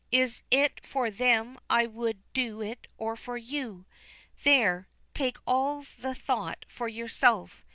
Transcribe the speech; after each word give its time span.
Is 0.11 0.41
it 0.49 0.83
for 0.83 1.11
them 1.11 1.59
I 1.69 1.85
would 1.85 2.23
do 2.33 2.59
it 2.63 2.87
or 2.97 3.15
for 3.15 3.37
you? 3.37 3.85
There, 4.41 4.87
take 5.13 5.37
all 5.45 5.85
the 5.99 6.15
thought 6.15 6.65
for 6.67 6.87
yourself. 6.87 7.63